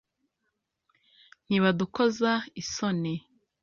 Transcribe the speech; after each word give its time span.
ntibadukoza 1.47 2.31
isoni 2.61 3.13